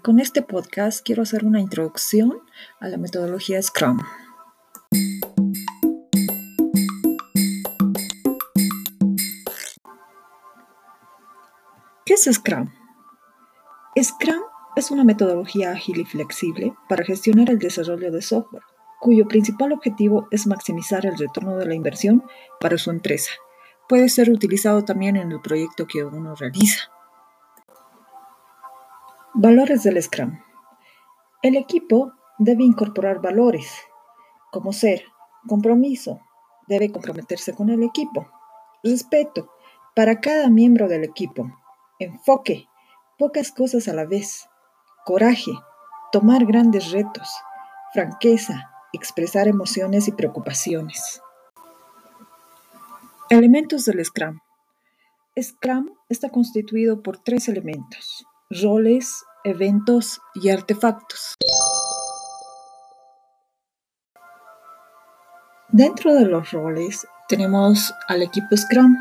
Con 0.00 0.20
este 0.20 0.40
podcast 0.40 1.04
quiero 1.04 1.22
hacer 1.22 1.44
una 1.44 1.60
introducción 1.60 2.32
a 2.80 2.88
la 2.88 2.96
metodología 2.96 3.60
Scrum. 3.60 3.98
¿Qué 12.06 12.14
es 12.14 12.24
Scrum? 12.24 12.70
Scrum 14.02 14.40
es 14.76 14.90
una 14.90 15.04
metodología 15.04 15.72
ágil 15.72 16.00
y 16.00 16.06
flexible 16.06 16.72
para 16.88 17.04
gestionar 17.04 17.50
el 17.50 17.58
desarrollo 17.58 18.10
de 18.10 18.22
software, 18.22 18.62
cuyo 18.98 19.28
principal 19.28 19.72
objetivo 19.72 20.26
es 20.30 20.46
maximizar 20.46 21.04
el 21.04 21.18
retorno 21.18 21.58
de 21.58 21.66
la 21.66 21.74
inversión 21.74 22.24
para 22.60 22.78
su 22.78 22.90
empresa. 22.90 23.32
Puede 23.90 24.08
ser 24.08 24.30
utilizado 24.30 24.86
también 24.86 25.16
en 25.16 25.32
el 25.32 25.42
proyecto 25.42 25.86
que 25.86 26.02
uno 26.02 26.34
realiza. 26.34 26.95
Valores 29.38 29.82
del 29.82 30.02
Scrum. 30.02 30.40
El 31.42 31.56
equipo 31.56 32.10
debe 32.38 32.64
incorporar 32.64 33.20
valores 33.20 33.70
como 34.50 34.72
ser, 34.72 35.04
compromiso, 35.46 36.22
debe 36.68 36.90
comprometerse 36.90 37.52
con 37.52 37.68
el 37.68 37.82
equipo, 37.82 38.26
respeto 38.82 39.52
para 39.94 40.22
cada 40.22 40.48
miembro 40.48 40.88
del 40.88 41.04
equipo, 41.04 41.52
enfoque, 41.98 42.66
pocas 43.18 43.52
cosas 43.52 43.88
a 43.88 43.92
la 43.92 44.06
vez, 44.06 44.48
coraje, 45.04 45.52
tomar 46.12 46.46
grandes 46.46 46.90
retos, 46.90 47.28
franqueza, 47.92 48.70
expresar 48.94 49.48
emociones 49.48 50.08
y 50.08 50.12
preocupaciones. 50.12 51.20
Elementos 53.28 53.84
del 53.84 54.02
Scrum. 54.02 54.40
Scrum 55.38 55.90
está 56.08 56.30
constituido 56.30 57.02
por 57.02 57.18
tres 57.18 57.48
elementos 57.48 58.26
roles, 58.50 59.24
eventos 59.44 60.20
y 60.34 60.50
artefactos. 60.50 61.34
Dentro 65.68 66.14
de 66.14 66.26
los 66.26 66.52
roles 66.52 67.06
tenemos 67.28 67.92
al 68.08 68.22
equipo 68.22 68.56
Scrum, 68.56 68.96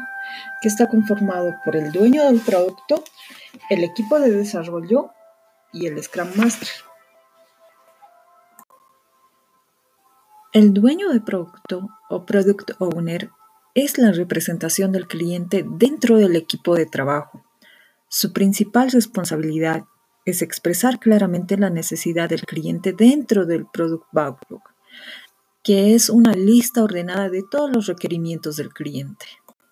que 0.61 0.67
está 0.67 0.89
conformado 0.89 1.53
por 1.63 1.75
el 1.75 1.91
dueño 1.91 2.23
del 2.25 2.39
producto, 2.39 3.03
el 3.69 3.83
equipo 3.83 4.19
de 4.19 4.31
desarrollo 4.31 5.11
y 5.71 5.85
el 5.85 6.01
Scrum 6.01 6.29
Master. 6.35 6.69
El 10.53 10.73
dueño 10.73 11.09
de 11.09 11.21
producto 11.21 11.89
o 12.09 12.25
Product 12.25 12.71
Owner 12.79 13.29
es 13.75 13.97
la 13.97 14.11
representación 14.11 14.91
del 14.91 15.07
cliente 15.07 15.66
dentro 15.67 16.17
del 16.17 16.35
equipo 16.35 16.75
de 16.75 16.85
trabajo 16.85 17.44
su 18.09 18.33
principal 18.33 18.91
responsabilidad 18.91 19.83
es 20.25 20.41
expresar 20.41 20.99
claramente 20.99 21.57
la 21.57 21.69
necesidad 21.69 22.29
del 22.29 22.41
cliente 22.41 22.93
dentro 22.93 23.45
del 23.45 23.65
Product 23.71 24.05
Backlog, 24.11 24.61
que 25.63 25.93
es 25.93 26.09
una 26.09 26.33
lista 26.33 26.83
ordenada 26.83 27.29
de 27.29 27.43
todos 27.49 27.71
los 27.71 27.87
requerimientos 27.87 28.55
del 28.55 28.69
cliente. 28.69 29.25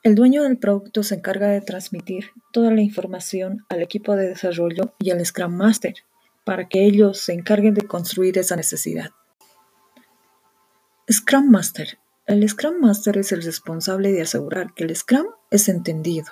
El 0.03 0.15
dueño 0.15 0.43
del 0.43 0.57
producto 0.57 1.01
se 1.01 1.15
encarga 1.15 1.47
de 1.47 1.61
transmitir 1.61 2.31
toda 2.51 2.71
la 2.71 2.81
información 2.81 3.65
al 3.69 3.81
equipo 3.81 4.15
de 4.15 4.27
desarrollo 4.27 4.93
y 4.99 5.11
al 5.11 5.25
Scrum 5.25 5.55
Master 5.55 5.95
para 6.43 6.67
que 6.67 6.85
ellos 6.85 7.19
se 7.19 7.33
encarguen 7.33 7.73
de 7.73 7.87
construir 7.87 8.37
esa 8.37 8.55
necesidad. 8.55 9.11
Scrum 11.11 11.49
Master. 11.49 11.99
El 12.25 12.47
Scrum 12.47 12.79
Master 12.79 13.17
es 13.17 13.31
el 13.31 13.43
responsable 13.43 14.11
de 14.11 14.21
asegurar 14.21 14.73
que 14.73 14.83
el 14.83 14.95
Scrum 14.95 15.27
es 15.51 15.69
entendido, 15.69 16.27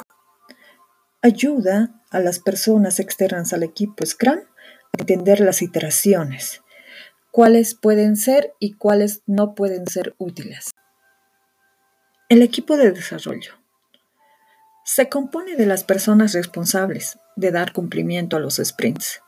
ayuda 1.22 2.02
a 2.10 2.20
las 2.20 2.40
personas 2.40 3.00
externas 3.00 3.54
al 3.54 3.64
equipo 3.64 4.06
Scrum 4.06 4.40
a 4.40 5.00
entender 5.00 5.40
las 5.40 5.62
iteraciones, 5.62 6.62
cuáles 7.32 7.76
pueden 7.76 8.16
ser 8.16 8.54
y 8.60 8.74
cuáles 8.74 9.22
no 9.28 9.54
pueden 9.56 9.88
ser 9.88 10.16
útiles. 10.18 10.72
El 12.30 12.42
equipo 12.42 12.78
de 12.78 12.92
desarrollo 12.92 13.62
se 14.84 15.10
compone 15.10 15.56
de 15.56 15.66
las 15.66 15.84
personas 15.84 16.34
responsables 16.34 17.20
de 17.36 17.52
dar 17.52 17.72
cumplimiento 17.72 18.36
a 18.36 18.40
los 18.40 18.56
sprints. 18.56 19.22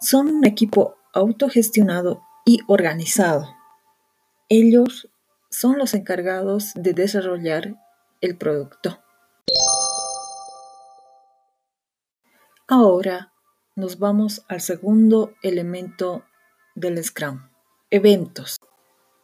Son 0.00 0.28
un 0.28 0.44
equipo 0.44 0.96
autogestionado 1.12 2.22
y 2.44 2.60
organizado. 2.68 3.48
Ellos 4.48 5.08
son 5.50 5.78
los 5.78 5.94
encargados 5.94 6.72
de 6.74 6.92
desarrollar 6.92 7.74
el 8.20 8.36
producto. 8.36 9.02
Ahora 12.70 13.32
nos 13.76 13.98
vamos 13.98 14.44
al 14.46 14.60
segundo 14.60 15.32
elemento 15.40 16.24
del 16.74 17.02
Scrum, 17.02 17.48
eventos. 17.88 18.60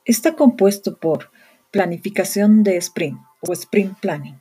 Está 0.07 0.35
compuesto 0.35 0.97
por 0.97 1.31
planificación 1.71 2.63
de 2.63 2.79
sprint 2.79 3.19
o 3.47 3.53
sprint 3.53 4.01
planning. 4.01 4.41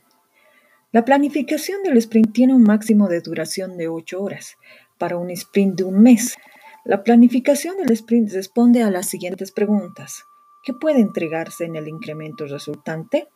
La 0.90 1.04
planificación 1.04 1.82
del 1.82 1.98
sprint 1.98 2.32
tiene 2.32 2.54
un 2.54 2.62
máximo 2.62 3.08
de 3.08 3.20
duración 3.20 3.76
de 3.76 3.88
8 3.88 4.22
horas 4.22 4.56
para 4.96 5.18
un 5.18 5.28
sprint 5.32 5.76
de 5.76 5.84
un 5.84 6.00
mes. 6.00 6.36
La 6.86 7.02
planificación 7.02 7.76
del 7.76 7.90
sprint 7.90 8.32
responde 8.32 8.82
a 8.82 8.90
las 8.90 9.06
siguientes 9.06 9.52
preguntas. 9.52 10.24
¿Qué 10.62 10.72
puede 10.72 11.00
entregarse 11.00 11.66
en 11.66 11.76
el 11.76 11.88
incremento 11.88 12.46
resultante? 12.46 13.28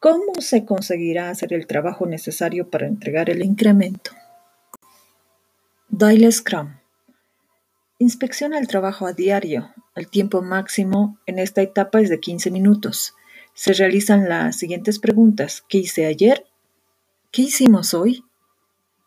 ¿Cómo 0.00 0.40
se 0.40 0.64
conseguirá 0.64 1.30
hacer 1.30 1.52
el 1.52 1.68
trabajo 1.68 2.04
necesario 2.06 2.68
para 2.68 2.88
entregar 2.88 3.30
el 3.30 3.44
incremento? 3.44 4.10
Daily 5.94 6.32
Scrum. 6.32 6.78
Inspecciona 7.98 8.58
el 8.58 8.66
trabajo 8.66 9.06
a 9.06 9.12
diario. 9.12 9.74
El 9.94 10.08
tiempo 10.08 10.40
máximo 10.40 11.18
en 11.26 11.38
esta 11.38 11.60
etapa 11.60 12.00
es 12.00 12.08
de 12.08 12.18
15 12.18 12.50
minutos. 12.50 13.14
Se 13.52 13.74
realizan 13.74 14.26
las 14.26 14.56
siguientes 14.56 14.98
preguntas. 14.98 15.62
¿Qué 15.68 15.76
hice 15.76 16.06
ayer? 16.06 16.46
¿Qué 17.30 17.42
hicimos 17.42 17.92
hoy? 17.92 18.24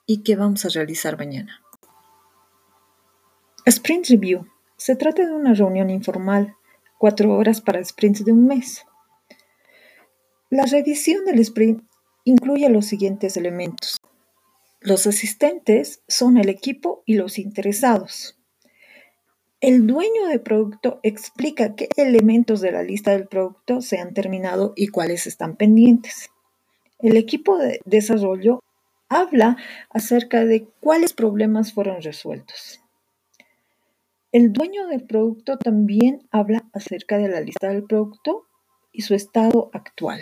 ¿Y 0.05 0.21
qué 0.21 0.35
vamos 0.35 0.63
a 0.63 0.69
realizar 0.69 1.17
mañana? 1.17 1.59
Sprint 3.65 4.05
Review. 4.09 4.45
Se 4.77 4.95
trata 4.95 5.25
de 5.25 5.33
una 5.33 5.55
reunión 5.55 5.89
informal, 5.89 6.55
cuatro 6.99 7.35
horas 7.35 7.61
para 7.61 7.83
sprints 7.83 8.23
de 8.23 8.31
un 8.31 8.45
mes. 8.45 8.85
La 10.51 10.67
revisión 10.67 11.25
del 11.25 11.39
sprint 11.39 11.83
incluye 12.25 12.69
los 12.69 12.85
siguientes 12.85 13.37
elementos. 13.37 13.99
Los 14.85 15.07
asistentes 15.07 16.03
son 16.07 16.37
el 16.37 16.47
equipo 16.47 17.01
y 17.07 17.15
los 17.15 17.39
interesados. 17.39 18.37
El 19.59 19.87
dueño 19.87 20.27
del 20.27 20.41
producto 20.41 20.99
explica 21.01 21.73
qué 21.73 21.89
elementos 21.97 22.61
de 22.61 22.71
la 22.71 22.83
lista 22.83 23.09
del 23.13 23.27
producto 23.27 23.81
se 23.81 23.97
han 23.97 24.13
terminado 24.13 24.73
y 24.75 24.89
cuáles 24.89 25.25
están 25.25 25.55
pendientes. 25.55 26.29
El 26.99 27.17
equipo 27.17 27.57
de 27.57 27.79
desarrollo 27.85 28.59
habla 29.09 29.57
acerca 29.89 30.45
de 30.45 30.67
cuáles 30.81 31.13
problemas 31.13 31.73
fueron 31.73 32.03
resueltos. 32.03 32.79
El 34.31 34.53
dueño 34.53 34.85
del 34.85 35.03
producto 35.03 35.57
también 35.57 36.27
habla 36.29 36.69
acerca 36.73 37.17
de 37.17 37.29
la 37.29 37.41
lista 37.41 37.69
del 37.69 37.85
producto 37.85 38.45
y 38.91 39.01
su 39.01 39.15
estado 39.15 39.71
actual. 39.73 40.21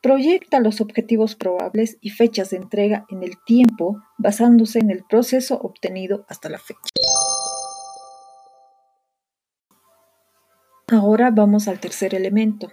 Proyecta 0.00 0.60
los 0.60 0.80
objetivos 0.80 1.34
probables 1.34 1.98
y 2.00 2.10
fechas 2.10 2.50
de 2.50 2.58
entrega 2.58 3.04
en 3.08 3.24
el 3.24 3.32
tiempo 3.44 4.00
basándose 4.16 4.78
en 4.78 4.90
el 4.90 5.04
proceso 5.04 5.58
obtenido 5.58 6.24
hasta 6.28 6.48
la 6.48 6.58
fecha. 6.58 6.78
Ahora 10.86 11.32
vamos 11.32 11.66
al 11.66 11.80
tercer 11.80 12.14
elemento. 12.14 12.70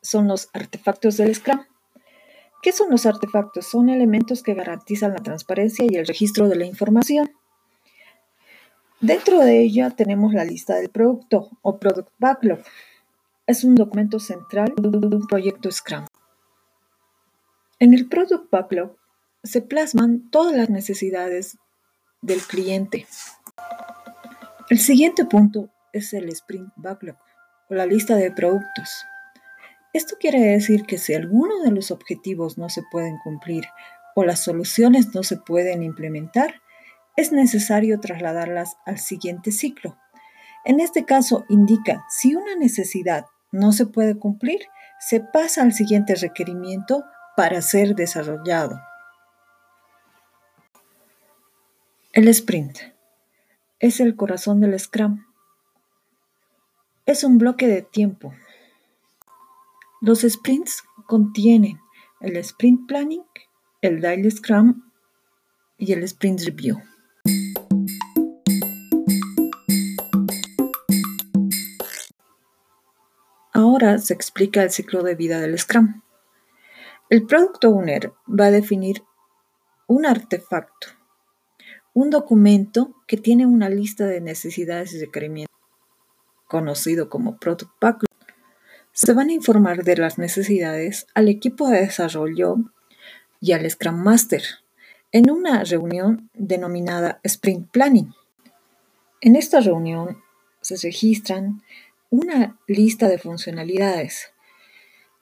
Son 0.00 0.26
los 0.26 0.48
artefactos 0.54 1.18
del 1.18 1.34
Scrum. 1.34 1.60
¿Qué 2.62 2.72
son 2.72 2.90
los 2.90 3.04
artefactos? 3.04 3.66
Son 3.66 3.90
elementos 3.90 4.42
que 4.42 4.54
garantizan 4.54 5.12
la 5.12 5.22
transparencia 5.22 5.84
y 5.86 5.96
el 5.96 6.06
registro 6.06 6.48
de 6.48 6.56
la 6.56 6.64
información. 6.64 7.30
Dentro 9.00 9.38
de 9.40 9.60
ella 9.60 9.90
tenemos 9.90 10.32
la 10.32 10.46
lista 10.46 10.76
del 10.76 10.88
producto 10.88 11.50
o 11.60 11.78
Product 11.78 12.08
Backlog. 12.18 12.60
Es 13.46 13.64
un 13.64 13.74
documento 13.74 14.18
central 14.18 14.72
de 14.78 14.88
un 14.88 15.26
proyecto 15.26 15.70
Scrum. 15.70 16.06
En 17.80 17.92
el 17.92 18.08
Product 18.08 18.50
Backlog 18.50 18.96
se 19.42 19.60
plasman 19.60 20.30
todas 20.30 20.56
las 20.56 20.70
necesidades 20.70 21.58
del 22.22 22.40
cliente. 22.40 23.06
El 24.70 24.78
siguiente 24.78 25.24
punto 25.24 25.70
es 25.92 26.12
el 26.14 26.28
Sprint 26.28 26.72
Backlog 26.76 27.16
o 27.68 27.74
la 27.74 27.84
lista 27.84 28.14
de 28.14 28.30
productos. 28.30 29.04
Esto 29.92 30.16
quiere 30.20 30.40
decir 30.40 30.84
que 30.84 30.98
si 30.98 31.14
alguno 31.14 31.62
de 31.62 31.72
los 31.72 31.90
objetivos 31.90 32.58
no 32.58 32.68
se 32.68 32.82
pueden 32.90 33.18
cumplir 33.24 33.64
o 34.14 34.24
las 34.24 34.44
soluciones 34.44 35.12
no 35.14 35.24
se 35.24 35.36
pueden 35.36 35.82
implementar, 35.82 36.62
es 37.16 37.32
necesario 37.32 37.98
trasladarlas 37.98 38.76
al 38.86 38.98
siguiente 38.98 39.50
ciclo. 39.50 39.98
En 40.64 40.78
este 40.78 41.04
caso 41.04 41.44
indica 41.48 42.04
si 42.08 42.36
una 42.36 42.54
necesidad 42.54 43.26
no 43.50 43.72
se 43.72 43.86
puede 43.86 44.16
cumplir, 44.16 44.60
se 45.00 45.20
pasa 45.20 45.62
al 45.62 45.72
siguiente 45.72 46.14
requerimiento 46.14 47.04
para 47.36 47.60
ser 47.62 47.94
desarrollado. 47.94 48.80
El 52.12 52.28
sprint. 52.28 52.78
es 53.80 54.00
el 54.00 54.14
corazón 54.14 54.60
del 54.60 54.78
Scrum. 54.78 55.26
Es 57.06 57.24
un 57.24 57.38
bloque 57.38 57.66
de 57.66 57.82
tiempo. 57.82 58.32
Los 60.00 60.20
sprints 60.20 60.84
contienen 61.06 61.80
el 62.20 62.36
sprint 62.36 62.86
planning, 62.86 63.24
el 63.80 64.00
daily 64.00 64.30
scrum 64.30 64.90
y 65.76 65.92
el 65.92 66.04
sprint 66.04 66.40
review. 66.42 66.80
Ahora 73.52 73.98
se 73.98 74.14
explica 74.14 74.62
el 74.62 74.70
ciclo 74.70 75.02
de 75.02 75.14
vida 75.14 75.40
del 75.40 75.58
Scrum. 75.58 76.03
El 77.10 77.26
Product 77.26 77.62
Owner 77.66 78.12
va 78.26 78.46
a 78.46 78.50
definir 78.50 79.02
un 79.86 80.06
artefacto, 80.06 80.88
un 81.92 82.08
documento 82.08 82.94
que 83.06 83.18
tiene 83.18 83.44
una 83.44 83.68
lista 83.68 84.06
de 84.06 84.22
necesidades 84.22 84.94
y 84.94 85.00
requerimientos, 85.00 85.54
conocido 86.48 87.10
como 87.10 87.36
Product 87.36 87.70
Backlog. 87.78 88.08
Se 88.92 89.12
van 89.12 89.28
a 89.28 89.34
informar 89.34 89.84
de 89.84 89.98
las 89.98 90.16
necesidades 90.16 91.06
al 91.14 91.28
equipo 91.28 91.68
de 91.68 91.80
desarrollo 91.80 92.56
y 93.38 93.52
al 93.52 93.70
Scrum 93.70 94.02
Master 94.02 94.42
en 95.12 95.30
una 95.30 95.62
reunión 95.62 96.30
denominada 96.32 97.20
Sprint 97.22 97.70
Planning. 97.70 98.14
En 99.20 99.36
esta 99.36 99.60
reunión 99.60 100.22
se 100.62 100.76
registran 100.82 101.62
una 102.08 102.58
lista 102.66 103.08
de 103.08 103.18
funcionalidades 103.18 104.33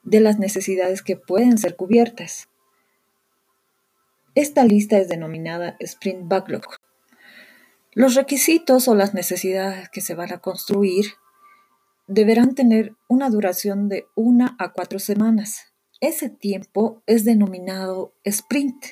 de 0.03 0.19
las 0.19 0.39
necesidades 0.39 1.01
que 1.01 1.15
pueden 1.15 1.57
ser 1.57 1.75
cubiertas. 1.75 2.49
Esta 4.35 4.63
lista 4.65 4.97
es 4.97 5.09
denominada 5.09 5.75
Sprint 5.79 6.27
Backlog. 6.27 6.63
Los 7.93 8.15
requisitos 8.15 8.87
o 8.87 8.95
las 8.95 9.13
necesidades 9.13 9.89
que 9.89 10.01
se 10.01 10.15
van 10.15 10.33
a 10.33 10.39
construir 10.39 11.05
deberán 12.07 12.55
tener 12.55 12.95
una 13.07 13.29
duración 13.29 13.89
de 13.89 14.07
una 14.15 14.55
a 14.59 14.73
cuatro 14.73 14.99
semanas. 14.99 15.73
Ese 16.01 16.29
tiempo 16.29 17.01
es 17.05 17.23
denominado 17.23 18.13
sprint 18.23 18.85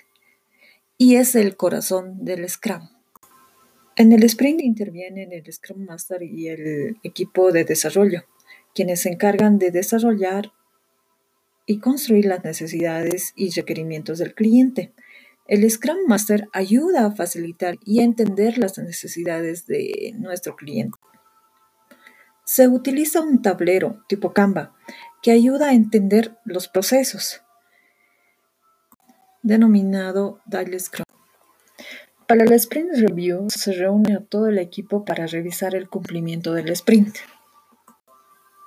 y 0.98 1.16
es 1.16 1.36
el 1.36 1.58
corazón 1.58 2.24
del 2.24 2.48
Scrum. 2.48 2.90
En 3.96 4.12
el 4.14 4.24
sprint 4.24 4.62
intervienen 4.62 5.34
el 5.34 5.52
Scrum 5.52 5.86
Master 5.86 6.22
y 6.24 6.48
el 6.48 6.98
equipo 7.04 7.52
de 7.52 7.66
desarrollo, 7.66 8.24
quienes 8.74 9.02
se 9.02 9.10
encargan 9.10 9.58
de 9.58 9.72
desarrollar 9.72 10.54
y 11.72 11.80
construir 11.80 12.26
las 12.26 12.44
necesidades 12.44 13.32
y 13.36 13.50
requerimientos 13.52 14.20
del 14.20 14.36
cliente. 14.36 14.94
El 15.48 15.70
Scrum 15.70 16.06
Master 16.06 16.50
ayuda 16.52 17.06
a 17.06 17.16
facilitar 17.16 17.78
y 17.86 18.02
a 18.02 18.04
entender 18.04 18.58
las 18.58 18.78
necesidades 18.78 19.68
de 19.68 20.14
nuestro 20.18 20.58
cliente. 20.58 20.98
Se 22.44 22.68
utiliza 22.68 23.22
un 23.22 23.42
tablero 23.42 24.04
tipo 24.10 24.34
Canva 24.34 24.76
que 25.22 25.32
ayuda 25.32 25.70
a 25.70 25.74
entender 25.74 26.38
los 26.44 26.68
procesos, 26.68 27.42
denominado 29.42 30.42
Daily 30.46 30.78
Scrum. 30.78 31.06
Para 32.28 32.44
el 32.44 32.52
Sprint 32.52 32.92
Review 32.96 33.48
se 33.50 33.72
reúne 33.72 34.16
a 34.16 34.26
todo 34.26 34.48
el 34.48 34.58
equipo 34.58 35.06
para 35.06 35.26
revisar 35.26 35.74
el 35.76 35.88
cumplimiento 35.88 36.54
del 36.54 36.70
sprint. 36.70 37.16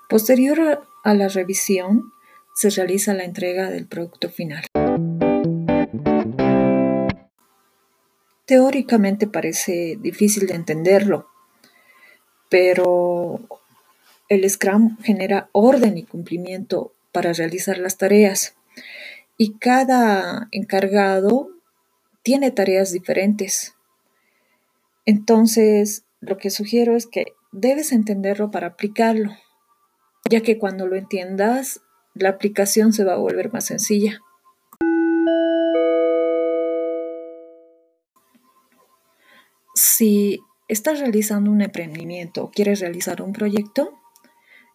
Posterior 0.09 0.87
a 1.05 1.15
la 1.15 1.29
revisión, 1.29 2.14
se 2.55 2.71
realiza 2.71 3.13
la 3.13 3.25
entrega 3.25 3.69
del 3.69 3.87
producto 3.87 4.31
final. 4.31 4.65
Teóricamente 8.47 9.27
parece 9.27 9.99
difícil 10.01 10.47
de 10.47 10.55
entenderlo, 10.55 11.29
pero 12.49 13.41
el 14.29 14.49
Scrum 14.49 14.99
genera 15.03 15.49
orden 15.53 15.99
y 15.99 16.05
cumplimiento 16.05 16.95
para 17.13 17.33
realizar 17.33 17.79
las 17.79 17.97
tareas 17.97 18.55
y 19.37 19.59
cada 19.59 20.49
encargado 20.53 21.51
tiene 22.23 22.51
tareas 22.51 22.93
diferentes. 22.93 23.75
Entonces, 25.07 26.05
lo 26.21 26.39
que 26.39 26.51
sugiero 26.51 26.97
es 26.97 27.07
que 27.07 27.27
debes 27.53 27.93
entenderlo 27.93 28.51
para 28.51 28.69
aplicarlo, 28.69 29.37
ya 30.31 30.41
que 30.41 30.59
cuando 30.59 30.87
lo 30.87 30.97
entiendas, 30.97 31.81
la 32.15 32.31
aplicación 32.31 32.93
se 32.93 33.05
va 33.05 33.15
a 33.15 33.19
volver 33.19 33.53
más 33.53 33.67
sencilla. 33.67 34.21
Si 39.75 40.41
estás 40.69 41.01
realizando 41.01 41.51
un 41.51 41.61
emprendimiento 41.61 42.45
o 42.45 42.51
quieres 42.51 42.81
realizar 42.81 43.21
un 43.21 43.33
proyecto 43.33 43.93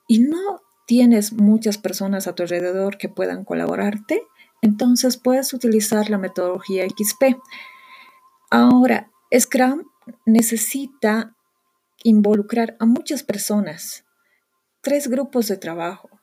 y 0.07 0.19
no 0.19 0.61
tienes 0.85 1.33
muchas 1.33 1.77
personas 1.77 2.27
a 2.27 2.35
tu 2.35 2.43
alrededor 2.43 2.97
que 2.97 3.09
puedan 3.09 3.45
colaborarte, 3.45 4.23
entonces 4.61 5.17
puedes 5.17 5.53
utilizar 5.53 6.09
la 6.09 6.17
metodología 6.17 6.85
XP. 6.85 7.37
Ahora, 8.49 9.09
Scrum 9.37 9.83
necesita 10.25 11.35
involucrar 12.03 12.75
a 12.79 12.85
muchas 12.85 13.23
personas, 13.23 14.05
tres 14.81 15.07
grupos 15.07 15.47
de 15.47 15.57
trabajo. 15.57 16.18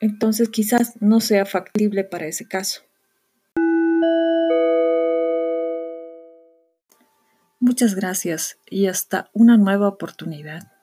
Entonces 0.00 0.48
quizás 0.48 0.94
no 1.00 1.20
sea 1.20 1.46
factible 1.46 2.04
para 2.04 2.26
ese 2.26 2.46
caso. 2.46 2.82
Muchas 7.60 7.94
gracias 7.94 8.58
y 8.68 8.88
hasta 8.88 9.30
una 9.32 9.56
nueva 9.56 9.88
oportunidad. 9.88 10.73